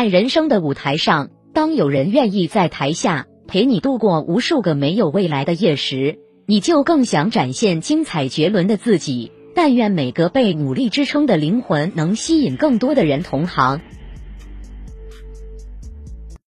[0.00, 9.30] 在人生的舞台上当有人愿意在台下陪你度过无数个没有未来的夜时你就更想展现精彩绝伦的自己。
[9.54, 13.82] 但愿每个被努力支撑的灵魂能吸引更多的人同行。